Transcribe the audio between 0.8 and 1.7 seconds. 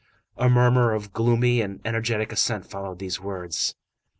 of gloomy